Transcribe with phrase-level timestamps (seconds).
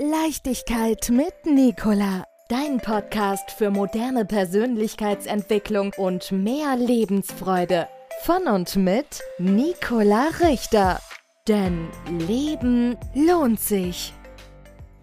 [0.00, 2.22] Leichtigkeit mit Nicola.
[2.48, 7.88] Dein Podcast für moderne Persönlichkeitsentwicklung und mehr Lebensfreude.
[8.22, 11.00] Von und mit Nicola Richter.
[11.48, 11.88] Denn
[12.28, 14.12] Leben lohnt sich.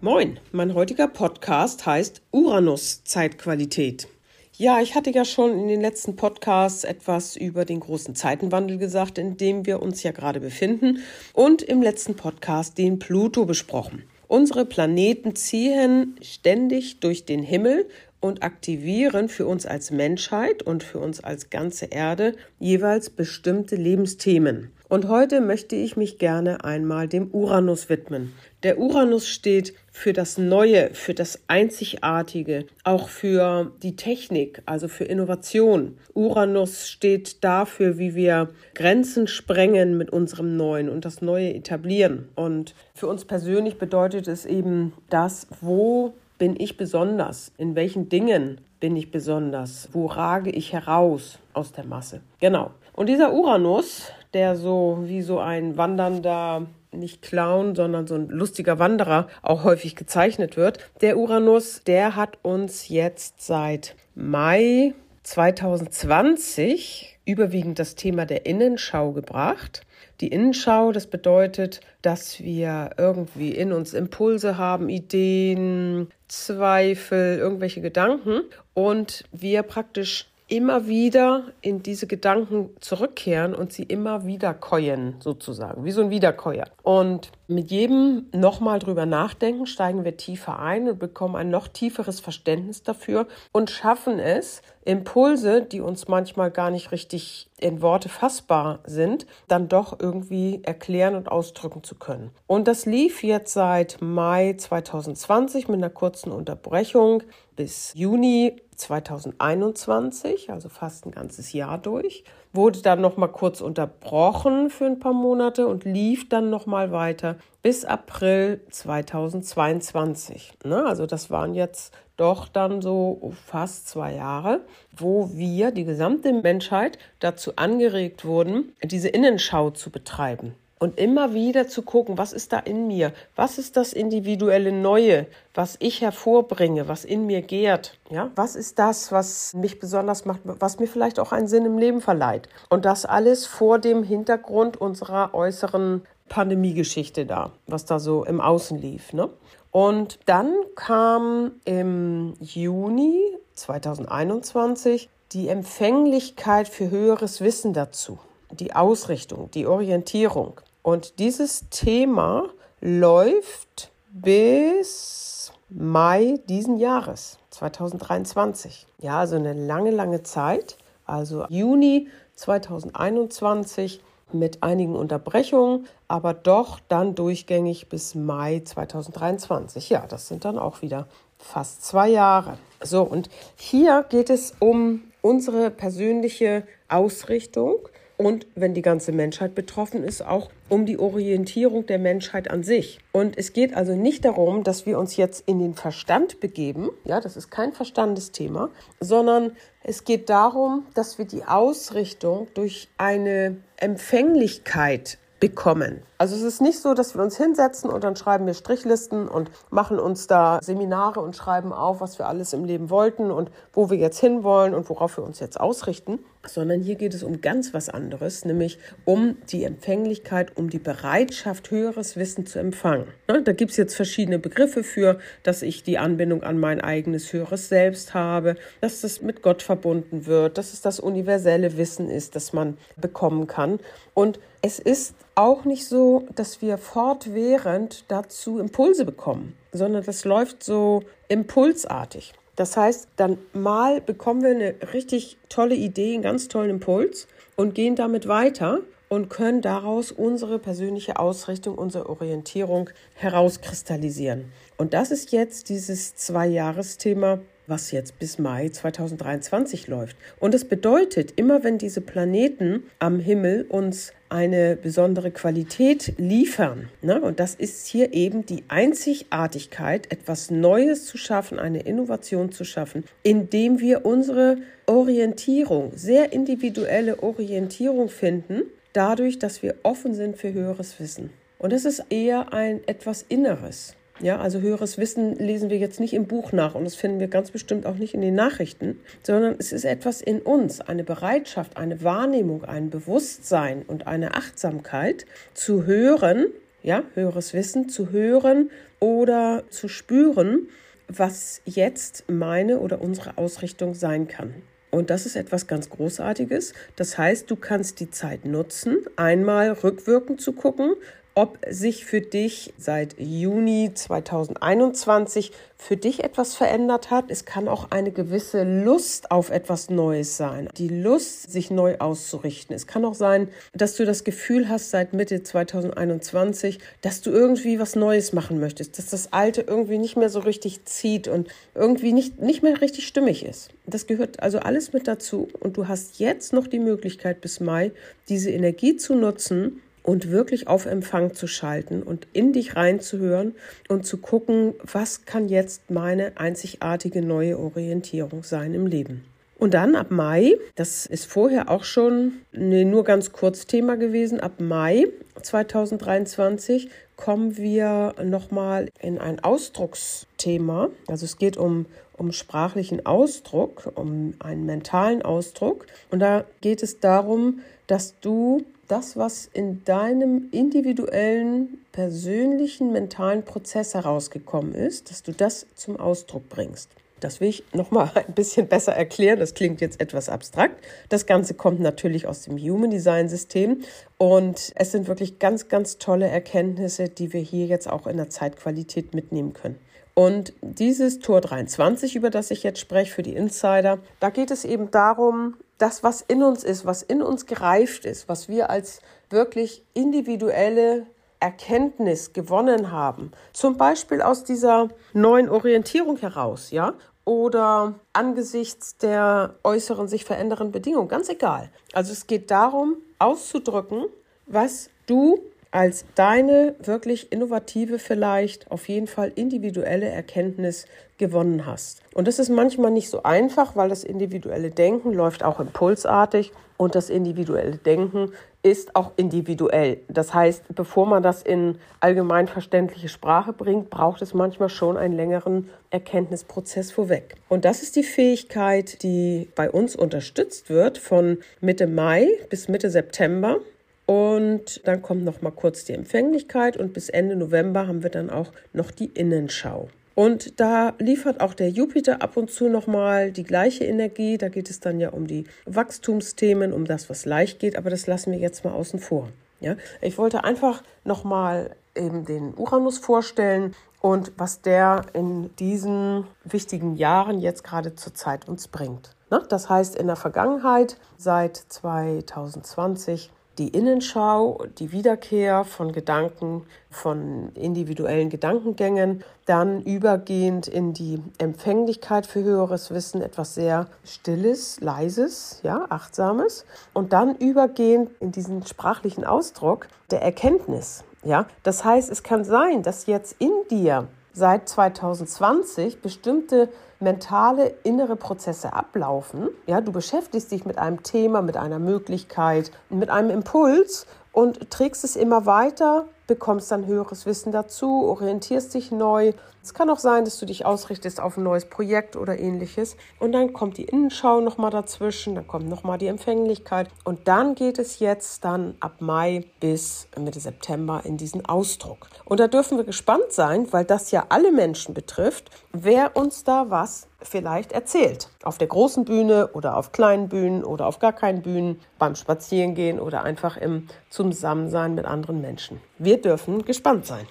[0.00, 4.08] Moin, mein heutiger Podcast heißt Uranus Zeitqualität.
[4.56, 9.18] Ja, ich hatte ja schon in den letzten Podcasts etwas über den großen Zeitenwandel gesagt,
[9.18, 11.00] in dem wir uns ja gerade befinden
[11.34, 14.04] und im letzten Podcast den Pluto besprochen.
[14.28, 17.88] Unsere Planeten ziehen ständig durch den Himmel
[18.20, 24.72] und aktivieren für uns als Menschheit und für uns als ganze Erde jeweils bestimmte Lebensthemen.
[24.88, 28.32] Und heute möchte ich mich gerne einmal dem Uranus widmen.
[28.62, 35.02] Der Uranus steht für das Neue, für das Einzigartige, auch für die Technik, also für
[35.02, 35.98] Innovation.
[36.14, 42.28] Uranus steht dafür, wie wir Grenzen sprengen mit unserem Neuen und das Neue etablieren.
[42.36, 47.50] Und für uns persönlich bedeutet es eben das, wo bin ich besonders?
[47.58, 49.88] In welchen Dingen bin ich besonders?
[49.92, 52.20] Wo rage ich heraus aus der Masse?
[52.38, 52.70] Genau.
[52.92, 58.78] Und dieser Uranus, der so wie so ein wandernder, nicht Clown, sondern so ein lustiger
[58.78, 64.92] Wanderer auch häufig gezeichnet wird, der Uranus, der hat uns jetzt seit Mai
[65.22, 69.86] 2020 überwiegend das Thema der Innenschau gebracht.
[70.20, 78.42] Die Innenschau, das bedeutet, dass wir irgendwie in uns Impulse haben, Ideen, Zweifel, irgendwelche Gedanken
[78.74, 85.84] und wir praktisch immer wieder in diese Gedanken zurückkehren und sie immer wieder käuen, sozusagen,
[85.84, 86.66] wie so ein Wiederkäuer.
[86.82, 92.20] Und mit jedem nochmal drüber nachdenken, steigen wir tiefer ein und bekommen ein noch tieferes
[92.20, 98.78] Verständnis dafür und schaffen es, Impulse, die uns manchmal gar nicht richtig in Worte fassbar
[98.84, 102.30] sind, dann doch irgendwie erklären und ausdrücken zu können.
[102.46, 107.24] Und das lief jetzt seit Mai 2020 mit einer kurzen Unterbrechung
[107.56, 114.70] bis Juni 2021, also fast ein ganzes Jahr durch, wurde dann noch mal kurz unterbrochen
[114.70, 120.54] für ein paar Monate und lief dann noch mal weiter bis April 2022.
[120.64, 120.84] Ne?
[120.86, 124.60] Also das waren jetzt doch dann so fast zwei Jahre,
[124.96, 131.68] wo wir, die gesamte Menschheit, dazu angeregt wurden, diese Innenschau zu betreiben und immer wieder
[131.68, 133.12] zu gucken, was ist da in mir?
[133.34, 137.98] Was ist das individuelle Neue, was ich hervorbringe, was in mir gärt?
[138.10, 141.78] Ja, was ist das, was mich besonders macht, was mir vielleicht auch einen Sinn im
[141.78, 142.48] Leben verleiht?
[142.68, 148.78] Und das alles vor dem Hintergrund unserer äußeren Pandemiegeschichte da, was da so im Außen
[148.78, 149.12] lief.
[149.12, 149.30] Ne?
[149.70, 153.20] Und dann kam im Juni
[153.54, 158.18] 2021 die Empfänglichkeit für höheres Wissen dazu,
[158.50, 160.60] die Ausrichtung, die Orientierung.
[160.82, 162.48] Und dieses Thema
[162.80, 168.86] läuft bis Mai diesen Jahres, 2023.
[168.98, 170.78] Ja, also eine lange, lange Zeit.
[171.04, 174.00] Also Juni 2021
[174.32, 179.90] mit einigen Unterbrechungen, aber doch dann durchgängig bis Mai 2023.
[179.90, 181.06] Ja, das sind dann auch wieder
[181.38, 182.58] fast zwei Jahre.
[182.80, 187.78] So, und hier geht es um unsere persönliche Ausrichtung
[188.16, 192.98] und wenn die ganze Menschheit betroffen ist, auch um die Orientierung der Menschheit an sich.
[193.12, 197.20] Und es geht also nicht darum, dass wir uns jetzt in den Verstand begeben, ja,
[197.20, 205.18] das ist kein Verstandesthema, sondern es geht darum, dass wir die Ausrichtung durch eine Empfänglichkeit
[205.40, 206.02] bekommen.
[206.18, 209.50] Also es ist nicht so, dass wir uns hinsetzen und dann schreiben wir Strichlisten und
[209.70, 213.90] machen uns da Seminare und schreiben auf, was wir alles im Leben wollten und wo
[213.90, 217.74] wir jetzt hinwollen und worauf wir uns jetzt ausrichten, sondern hier geht es um ganz
[217.74, 223.06] was anderes, nämlich um die Empfänglichkeit, um die Bereitschaft, höheres Wissen zu empfangen.
[223.28, 227.32] Ne, da gibt es jetzt verschiedene Begriffe für, dass ich die Anbindung an mein eigenes
[227.32, 232.36] höheres Selbst habe, dass das mit Gott verbunden wird, dass es das universelle Wissen ist,
[232.36, 233.78] das man bekommen kann.
[234.14, 240.62] Und es ist auch nicht so, dass wir fortwährend dazu Impulse bekommen, sondern das läuft
[240.64, 242.32] so impulsartig.
[242.56, 247.74] Das heißt, dann mal bekommen wir eine richtig tolle Idee, einen ganz tollen Impuls und
[247.74, 254.52] gehen damit weiter und können daraus unsere persönliche Ausrichtung, unsere Orientierung herauskristallisieren.
[254.78, 260.16] Und das ist jetzt dieses Zwei-Jahres-Thema was jetzt bis Mai 2023 läuft.
[260.38, 267.20] Und es bedeutet, immer wenn diese Planeten am Himmel uns eine besondere Qualität liefern, ne,
[267.20, 273.04] und das ist hier eben die Einzigartigkeit, etwas Neues zu schaffen, eine Innovation zu schaffen,
[273.22, 278.62] indem wir unsere Orientierung, sehr individuelle Orientierung finden,
[278.92, 281.30] dadurch, dass wir offen sind für höheres Wissen.
[281.58, 283.94] Und das ist eher ein etwas Inneres.
[284.20, 287.28] Ja, also höheres Wissen lesen wir jetzt nicht im Buch nach und das finden wir
[287.28, 291.76] ganz bestimmt auch nicht in den Nachrichten, sondern es ist etwas in uns, eine Bereitschaft,
[291.76, 296.46] eine Wahrnehmung, ein Bewusstsein und eine Achtsamkeit zu hören,
[296.82, 298.70] ja, höheres Wissen zu hören
[299.00, 300.68] oder zu spüren,
[301.08, 304.54] was jetzt meine oder unsere Ausrichtung sein kann.
[304.90, 306.72] Und das ist etwas ganz Großartiges.
[306.96, 310.94] Das heißt, du kannst die Zeit nutzen, einmal rückwirkend zu gucken,
[311.36, 317.26] ob sich für dich seit Juni 2021 für dich etwas verändert hat.
[317.28, 320.70] Es kann auch eine gewisse Lust auf etwas Neues sein.
[320.78, 322.74] Die Lust, sich neu auszurichten.
[322.74, 327.78] Es kann auch sein, dass du das Gefühl hast seit Mitte 2021, dass du irgendwie
[327.78, 332.14] was Neues machen möchtest, dass das Alte irgendwie nicht mehr so richtig zieht und irgendwie
[332.14, 333.68] nicht, nicht mehr richtig stimmig ist.
[333.86, 337.92] Das gehört also alles mit dazu und du hast jetzt noch die Möglichkeit bis Mai,
[338.30, 343.56] diese Energie zu nutzen, und wirklich auf Empfang zu schalten und in dich reinzuhören
[343.88, 349.24] und zu gucken, was kann jetzt meine einzigartige neue Orientierung sein im Leben.
[349.58, 354.38] Und dann ab Mai, das ist vorher auch schon nee, nur ganz kurz Thema gewesen,
[354.38, 355.06] ab Mai
[355.42, 360.90] 2023 kommen wir nochmal in ein Ausdrucksthema.
[361.08, 361.86] Also es geht um,
[362.16, 365.86] um sprachlichen Ausdruck, um einen mentalen Ausdruck.
[366.10, 373.94] Und da geht es darum, dass du das, was in deinem individuellen, persönlichen, mentalen Prozess
[373.94, 376.90] herausgekommen ist, dass du das zum Ausdruck bringst.
[377.20, 379.38] Das will ich nochmal ein bisschen besser erklären.
[379.38, 380.84] Das klingt jetzt etwas abstrakt.
[381.08, 383.82] Das Ganze kommt natürlich aus dem Human Design System
[384.18, 388.30] und es sind wirklich ganz, ganz tolle Erkenntnisse, die wir hier jetzt auch in der
[388.30, 389.78] Zeitqualität mitnehmen können.
[390.14, 394.64] Und dieses Tor 23, über das ich jetzt spreche, für die Insider, da geht es
[394.64, 399.00] eben darum, das, was in uns ist, was in uns gereift ist, was wir als
[399.28, 401.06] wirklich individuelle
[401.40, 406.94] Erkenntnis gewonnen haben, zum Beispiel aus dieser neuen Orientierung heraus, ja,
[407.24, 411.70] oder angesichts der äußeren sich verändernden Bedingungen, ganz egal.
[411.92, 414.04] Also es geht darum, auszudrücken,
[414.46, 415.40] was du
[415.72, 420.86] als deine wirklich innovative, vielleicht auf jeden Fall individuelle Erkenntnis
[421.18, 422.00] gewonnen hast.
[422.14, 426.94] Und das ist manchmal nicht so einfach, weil das individuelle Denken läuft auch impulsartig und
[426.94, 428.32] das individuelle Denken
[428.66, 429.98] ist auch individuell.
[430.08, 435.14] Das heißt, bevor man das in allgemein verständliche Sprache bringt, braucht es manchmal schon einen
[435.14, 437.36] längeren Erkenntnisprozess vorweg.
[437.48, 442.90] Und das ist die Fähigkeit, die bei uns unterstützt wird von Mitte Mai bis Mitte
[442.90, 443.58] September.
[444.04, 448.30] Und dann kommt noch mal kurz die Empfänglichkeit und bis Ende November haben wir dann
[448.30, 449.88] auch noch die Innenschau.
[450.16, 454.38] Und da liefert auch der Jupiter ab und zu nochmal die gleiche Energie.
[454.38, 458.06] Da geht es dann ja um die Wachstumsthemen, um das, was leicht geht, aber das
[458.06, 459.28] lassen wir jetzt mal außen vor.
[459.60, 466.96] Ja, ich wollte einfach nochmal eben den Uranus vorstellen und was der in diesen wichtigen
[466.96, 469.10] Jahren jetzt gerade zur Zeit uns bringt.
[469.30, 469.42] Ne?
[469.50, 478.28] Das heißt, in der Vergangenheit, seit 2020, die Innenschau, die Wiederkehr von Gedanken, von individuellen
[478.28, 486.64] Gedankengängen, dann übergehend in die Empfänglichkeit für höheres Wissen, etwas sehr Stilles, Leises, ja, Achtsames
[486.92, 491.04] und dann übergehend in diesen sprachlichen Ausdruck der Erkenntnis.
[491.24, 496.68] Ja, das heißt, es kann sein, dass jetzt in dir seit 2020 bestimmte
[497.00, 499.48] mentale innere Prozesse ablaufen.
[499.66, 505.04] Ja, du beschäftigst dich mit einem Thema, mit einer Möglichkeit, mit einem Impuls und trägst
[505.04, 509.32] es immer weiter bekommst dann höheres Wissen dazu, orientierst dich neu.
[509.62, 512.96] Es kann auch sein, dass du dich ausrichtest auf ein neues Projekt oder ähnliches.
[513.18, 516.88] Und dann kommt die Innenschau nochmal dazwischen, dann kommt nochmal die Empfänglichkeit.
[517.04, 522.06] Und dann geht es jetzt dann ab Mai bis Mitte September in diesen Ausdruck.
[522.24, 526.70] Und da dürfen wir gespannt sein, weil das ja alle Menschen betrifft, wer uns da
[526.70, 528.28] was vielleicht erzählt.
[528.42, 533.00] Auf der großen Bühne oder auf kleinen Bühnen oder auf gar keinen Bühnen, beim Spazierengehen
[533.00, 535.80] oder einfach im Zusammensein mit anderen Menschen.
[535.98, 537.26] Wir dürfen gespannt sein.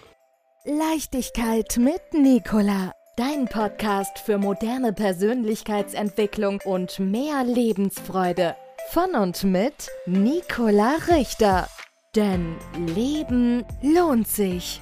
[0.65, 2.93] Leichtigkeit mit Nicola.
[3.15, 8.55] Dein Podcast für moderne Persönlichkeitsentwicklung und mehr Lebensfreude.
[8.89, 11.67] Von und mit Nicola Richter.
[12.15, 12.55] Denn
[12.95, 14.81] Leben lohnt sich.